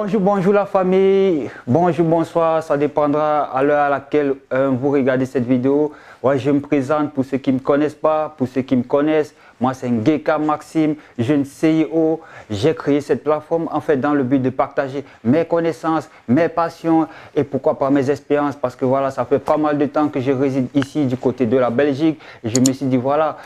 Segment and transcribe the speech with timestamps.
[0.00, 1.50] Bonjour, bonjour la famille.
[1.66, 2.62] Bonjour, bonsoir.
[2.62, 5.92] Ça dépendra à l'heure à laquelle euh, vous regardez cette vidéo.
[6.22, 8.84] Ouais, je me présente pour ceux qui ne me connaissent pas, pour ceux qui me
[8.84, 9.34] connaissent.
[9.60, 12.20] Moi, c'est Ngeka Maxime, jeune CEO.
[12.48, 17.08] J'ai créé cette plateforme en fait dans le but de partager mes connaissances, mes passions
[17.34, 20.20] et pourquoi pas mes expériences parce que voilà, ça fait pas mal de temps que
[20.20, 23.36] je réside ici du côté de la Belgique et je me suis dit voilà,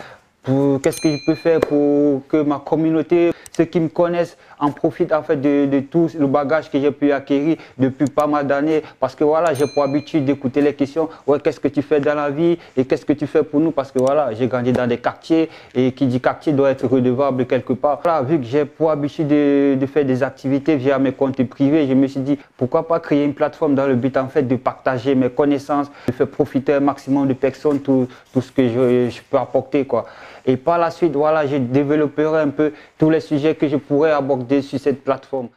[0.45, 5.13] qu'est-ce que je peux faire pour que ma communauté, ceux qui me connaissent, en profitent
[5.13, 8.83] en fait de, tout le bagage que j'ai pu acquérir depuis pas mal d'années.
[8.99, 11.09] Parce que voilà, j'ai pour habitude d'écouter les questions.
[11.27, 12.59] Ouais, qu'est-ce que tu fais dans la vie?
[12.77, 13.71] Et qu'est-ce que tu fais pour nous?
[13.71, 17.47] Parce que voilà, j'ai grandi dans des quartiers et qui dit quartier doit être redevable
[17.47, 18.01] quelque part.
[18.03, 21.95] Voilà, vu que j'ai pour habitude de, faire des activités via mes comptes privés, je
[21.95, 25.15] me suis dit pourquoi pas créer une plateforme dans le but en fait de partager
[25.15, 29.37] mes connaissances, de faire profiter un maximum de personnes tout, ce que je, je peux
[29.37, 30.07] apporter quoi.
[30.45, 34.13] Et par la suite, voilà, je développerai un peu tous les sujets que je pourrais
[34.13, 35.49] aborder sur cette plateforme.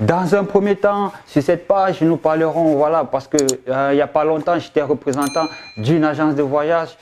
[0.00, 3.36] Dans un premier temps, sur cette page, nous parlerons, voilà, parce que
[3.68, 6.96] euh, il n'y a pas longtemps, j'étais représentant d'une agence de voyage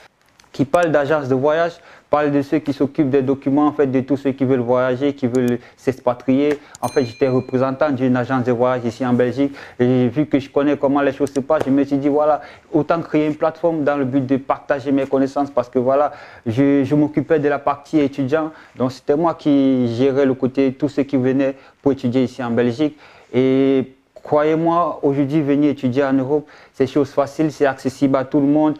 [0.57, 1.73] qui parle d'agence de voyage,
[2.09, 5.13] parle de ceux qui s'occupent des documents, en fait, de tous ceux qui veulent voyager,
[5.13, 6.57] qui veulent s'expatrier.
[6.81, 10.49] En fait, j'étais représentant d'une agence de voyage ici en Belgique et vu que je
[10.49, 12.41] connais comment les choses se passent, je me suis dit, voilà,
[12.73, 16.11] autant créer une plateforme dans le but de partager mes connaissances parce que voilà,
[16.47, 18.51] je, m'occupais de la partie étudiant.
[18.77, 21.53] Donc, c'était moi qui gérais le côté, tous ceux qui venaient
[21.83, 22.97] pour étudier ici en Belgique.
[23.31, 28.47] Et croyez-moi, aujourd'hui, venir étudier en Europe, c'est chose facile, c'est accessible à tout le
[28.47, 28.75] monde.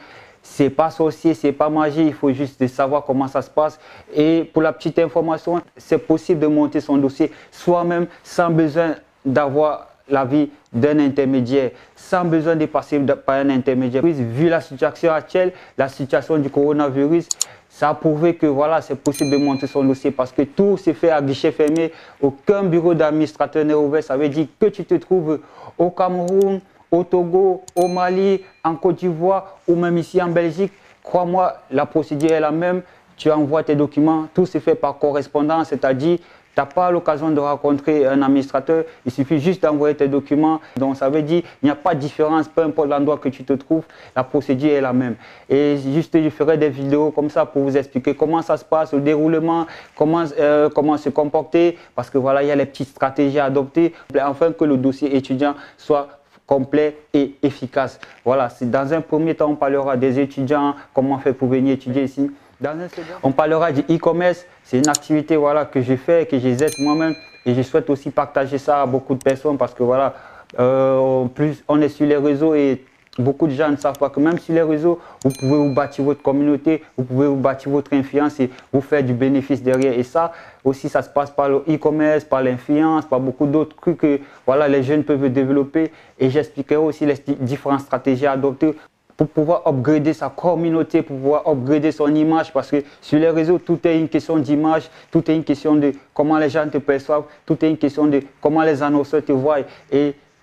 [0.49, 3.77] C'est pas sorcier, c'est pas magie, il faut juste savoir comment ça se passe.
[4.15, 9.87] Et pour la petite information, c'est possible de monter son dossier soi-même sans besoin d'avoir
[10.09, 14.01] l'avis d'un intermédiaire, sans besoin de passer par un intermédiaire.
[14.03, 17.27] Vu la situation actuelle, la situation du coronavirus,
[17.69, 20.93] ça a prouvé que voilà, c'est possible de monter son dossier parce que tout s'est
[20.93, 21.91] fait à guichet fermé.
[22.21, 24.01] Aucun bureau d'administrateur n'est ouvert.
[24.01, 25.41] Ça veut dire que tu te trouves
[25.77, 26.61] au Cameroun,
[26.91, 30.71] au Togo, au Mali, en Côte d'Ivoire ou même ici en Belgique,
[31.03, 32.81] crois-moi, la procédure est la même.
[33.15, 36.19] Tu envoies tes documents, tout se fait par correspondance, c'est-à-dire
[36.57, 40.59] tu n'as pas l'occasion de rencontrer un administrateur, il suffit juste d'envoyer tes documents.
[40.75, 43.43] Donc ça veut dire qu'il n'y a pas de différence, peu importe l'endroit que tu
[43.43, 43.83] te trouves,
[44.15, 45.15] la procédure est la même.
[45.49, 48.91] Et juste, je ferai des vidéos comme ça pour vous expliquer comment ça se passe,
[48.93, 52.89] le déroulement, comment, euh, comment se comporter, parce que voilà, il y a les petites
[52.89, 56.07] stratégies à adopter, afin que le dossier étudiant soit
[56.47, 57.99] complet et efficace.
[58.25, 62.31] Voilà, dans un premier temps, on parlera des étudiants, comment faire pour venir étudier ici.
[62.59, 64.45] Dans un second, on parlera du e-commerce.
[64.63, 67.13] C'est une activité voilà, que j'ai fait, que j'exerce moi-même
[67.45, 70.15] et je souhaite aussi partager ça à beaucoup de personnes parce que voilà,
[70.57, 72.83] euh, plus on est sur les réseaux et
[73.17, 76.05] Beaucoup de gens ne savent pas que même sur les réseaux, vous pouvez vous bâtir
[76.05, 79.97] votre communauté, vous pouvez vous bâtir votre influence et vous faire du bénéfice derrière.
[79.97, 80.31] Et ça
[80.63, 84.67] aussi, ça se passe par le e-commerce, par l'influence, par beaucoup d'autres trucs que voilà,
[84.67, 85.91] les jeunes peuvent développer.
[86.19, 88.75] Et j'expliquerai aussi les différentes stratégies à adopter
[89.17, 93.57] pour pouvoir upgrader sa communauté, pour pouvoir upgrader son image, parce que sur les réseaux,
[93.57, 97.23] tout est une question d'image, tout est une question de comment les gens te perçoivent,
[97.43, 99.57] tout est une question de comment les annonceurs te voient.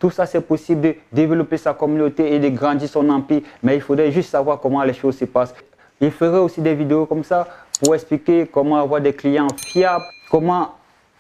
[0.05, 3.81] Tout ça, c'est possible de développer sa communauté et de grandir son empire, mais il
[3.81, 5.55] faudrait juste savoir comment les choses se passent.
[5.99, 7.49] Il ferait aussi des vidéos comme ça
[7.83, 10.73] pour expliquer comment avoir des clients fiables, comment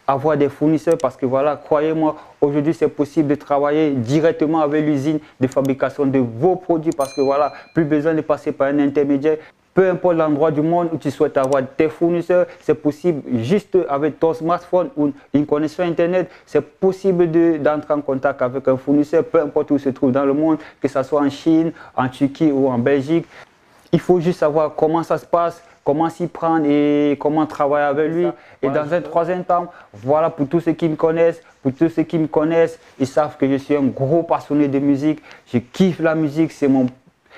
[0.07, 5.19] avoir des fournisseurs parce que voilà, croyez-moi, aujourd'hui c'est possible de travailler directement avec l'usine
[5.41, 9.39] de fabrication de vos produits parce que voilà, plus besoin de passer par un intermédiaire.
[9.75, 14.21] Peu importe l'endroit du monde où tu souhaites avoir tes fournisseurs, c'est possible juste avec
[14.21, 17.29] ton smartphone ou une connexion Internet, c'est possible
[17.61, 20.59] d'entrer en contact avec un fournisseur, peu importe où il se trouve dans le monde,
[20.81, 23.27] que ce soit en Chine, en Turquie ou en Belgique.
[23.91, 28.13] Il faut juste savoir comment ça se passe, comment s'y prendre et comment travailler avec
[28.13, 28.27] lui.
[28.63, 32.03] Et dans un troisième temps, voilà pour tous ceux qui me connaissent, pour tous ceux
[32.05, 35.21] qui me connaissent, ils savent que je suis un gros passionné de musique.
[35.53, 36.87] Je kiffe la musique, c'est mon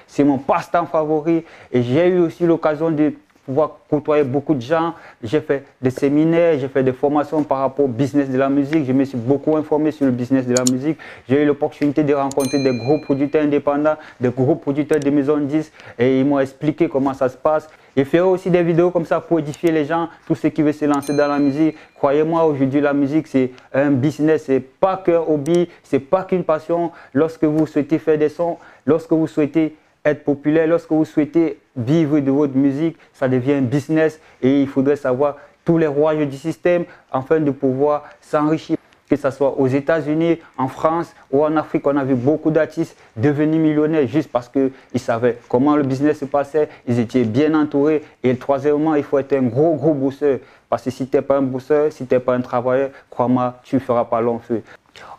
[0.06, 1.44] c'est mon passe-temps favori.
[1.72, 3.12] Et j'ai eu aussi l'occasion de
[3.46, 4.94] pouvoir côtoyer beaucoup de gens.
[5.22, 8.84] J'ai fait des séminaires, j'ai fait des formations par rapport au business de la musique.
[8.84, 10.98] Je me suis beaucoup informé sur le business de la musique.
[11.28, 15.72] J'ai eu l'opportunité de rencontrer des gros producteurs indépendants, des gros producteurs de maisons 10
[15.98, 17.68] et ils m'ont expliqué comment ça se passe.
[17.98, 20.74] Et faire aussi des vidéos comme ça pour édifier les gens, tous ceux qui veulent
[20.74, 21.76] se lancer dans la musique.
[21.94, 26.90] Croyez-moi, aujourd'hui, la musique, c'est un business, c'est pas qu'un hobby, c'est pas qu'une passion.
[27.14, 29.74] Lorsque vous souhaitez faire des sons, lorsque vous souhaitez
[30.06, 34.68] être populaire, lorsque vous souhaitez vivre de votre musique, ça devient un business et il
[34.68, 38.76] faudrait savoir tous les rouages du système afin de pouvoir s'enrichir
[39.08, 42.96] que ce soit aux États-Unis, en France ou en Afrique, on a vu beaucoup d'artistes
[43.16, 48.02] devenir millionnaires juste parce qu'ils savaient comment le business se passait, ils étaient bien entourés.
[48.22, 50.38] Et troisièmement, il faut être un gros, gros bosseur.
[50.68, 53.54] Parce que si tu n'es pas un bosseur, si tu n'es pas un travailleur, crois-moi,
[53.62, 54.62] tu ne feras pas long feu.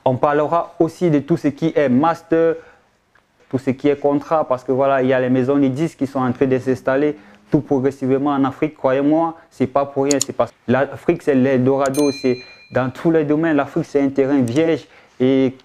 [0.04, 2.56] On parlera aussi de tout ce qui est master,
[3.50, 6.00] tout ce qui est contrat, parce que voilà, il y a les maisons de disques
[6.00, 7.16] qui sont en train de s'installer
[7.50, 8.76] tout progressivement en Afrique.
[8.76, 10.20] Croyez-moi, c'est pas pour rien.
[10.24, 12.40] C'est parce l'Afrique, c'est l'Eldorado, c'est
[12.72, 14.86] dans tous les domaines, l'Afrique, c'est un terrain vierge.
[15.20, 15.56] Et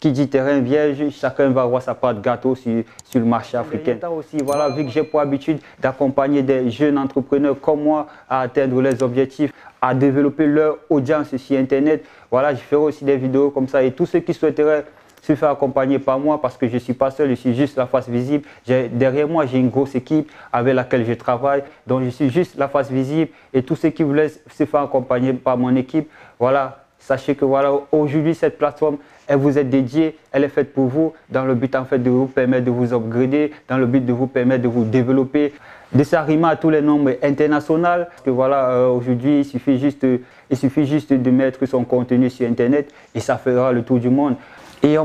[0.00, 3.56] qui dit terrain vierge, chacun va avoir sa part de gâteau sur, sur le marché
[3.56, 3.96] africain.
[4.08, 8.80] aussi, voilà, vu que j'ai pour habitude d'accompagner des jeunes entrepreneurs comme moi à atteindre
[8.80, 9.52] leurs objectifs,
[9.82, 13.82] à développer leur audience sur Internet, voilà, je ferai aussi des vidéos comme ça.
[13.82, 14.84] Et tous ceux qui souhaiteraient
[15.22, 17.76] se faire accompagner par moi parce que je ne suis pas seul, je suis juste
[17.76, 18.44] la face visible.
[18.66, 21.62] Derrière moi, j'ai une grosse équipe avec laquelle je travaille.
[21.86, 23.30] Donc, je suis juste la face visible.
[23.52, 27.72] Et tous ceux qui voulaient se faire accompagner par mon équipe, voilà, sachez que voilà,
[27.92, 31.74] aujourd'hui, cette plateforme, elle vous est dédiée, elle est faite pour vous, dans le but
[31.76, 34.68] en fait de vous permettre de vous upgrader, dans le but de vous permettre de
[34.68, 35.52] vous développer,
[35.92, 38.04] de s'arrimer à tous les nombres internationaux.
[38.08, 40.20] Parce que voilà, euh, aujourd'hui, il
[40.50, 44.08] il suffit juste de mettre son contenu sur Internet et ça fera le tour du
[44.08, 44.36] monde.
[44.82, 44.96] Et,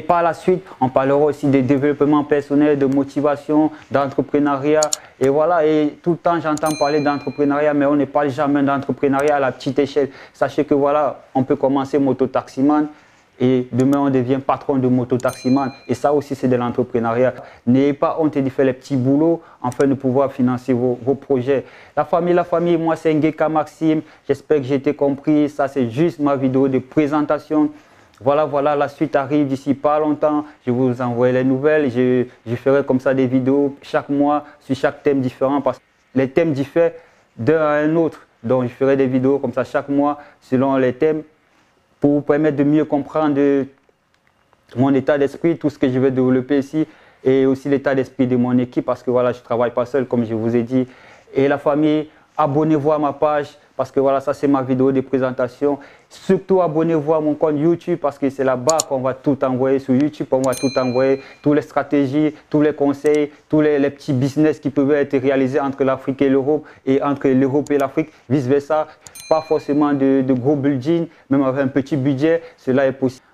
[0.00, 4.82] par la suite, on parlera aussi de développement personnel, de motivation, d'entrepreneuriat.
[5.20, 9.36] Et voilà, et tout le temps j'entends parler d'entrepreneuriat, mais on ne parle jamais d'entrepreneuriat
[9.36, 10.10] à la petite échelle.
[10.34, 12.88] Sachez que voilà, on peut commencer moto-taximan
[13.40, 15.72] et demain on devient patron de moto-taximan.
[15.88, 17.34] Et ça aussi c'est de l'entrepreneuriat.
[17.66, 21.64] N'ayez pas honte de faire les petits boulots afin de pouvoir financer vos, vos projets.
[21.96, 24.02] La famille, la famille, moi c'est Ngeka Maxime.
[24.28, 25.48] J'espère que j'ai été compris.
[25.48, 27.70] Ça c'est juste ma vidéo de présentation.
[28.24, 30.44] Voilà, voilà, la suite arrive d'ici pas longtemps.
[30.64, 31.90] Je vous envoie les nouvelles.
[31.90, 35.84] Je, ferai comme ça des vidéos chaque mois sur chaque thème différent parce que
[36.14, 36.92] les thèmes diffèrent
[37.36, 38.26] d'un à un autre.
[38.44, 41.22] Donc, je ferai des vidéos comme ça chaque mois selon les thèmes
[42.00, 43.64] pour vous permettre de mieux comprendre
[44.76, 46.86] mon état d'esprit, tout ce que je vais développer ici
[47.24, 50.06] et aussi l'état d'esprit de mon équipe parce que voilà, je ne travaille pas seul
[50.06, 50.86] comme je vous ai dit.
[51.34, 55.00] Et la famille, abonnez-vous à ma page parce que voilà, ça c'est ma vidéo de
[55.00, 55.78] présentation.
[56.08, 59.94] Surtout abonnez-vous à mon compte YouTube parce que c'est là-bas qu'on va tout envoyer sur
[59.94, 60.26] YouTube.
[60.30, 64.70] On va tout envoyer, toutes les stratégies, tous les conseils, tous les, petits business qui
[64.70, 68.88] peuvent être réalisés entre l'Afrique et l'Europe et entre l'Europe et l'Afrique, vice-versa.
[69.28, 73.24] Pas forcément de, gros building, même avec un petit budget, cela est possible.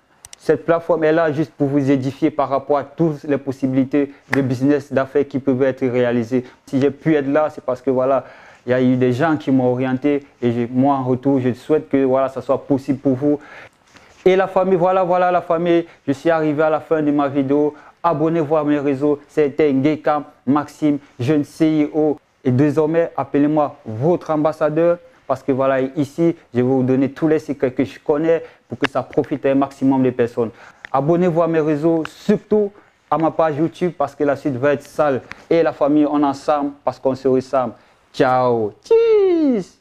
[0.40, 4.40] Cette plateforme est là juste pour vous édifier par rapport à toutes les possibilités de
[4.40, 6.44] business, d'affaires qui peuvent être réalisées.
[6.66, 8.24] Si j'ai pu être là, c'est parce que voilà,
[8.68, 11.88] il y a eu des gens qui m'ont orienté et moi en retour, je souhaite
[11.88, 13.40] que voilà, ça soit possible pour vous.
[14.26, 17.28] Et la famille, voilà, voilà la famille, je suis arrivé à la fin de ma
[17.28, 17.74] vidéo.
[18.02, 22.20] Abonnez-vous à mes réseaux, c'était Ngekam Maxime, jeune CEO.
[22.44, 27.38] Et désormais, appelez-moi votre ambassadeur parce que voilà, ici, je vais vous donner tous les
[27.38, 30.50] secrets que je connais pour que ça profite un maximum de personnes.
[30.92, 32.70] Abonnez-vous à mes réseaux, surtout
[33.10, 35.22] à ma page YouTube parce que la suite va être sale.
[35.48, 37.72] Et la famille, on ensemble parce qu'on se ressemble.
[38.12, 39.77] 叫鸡。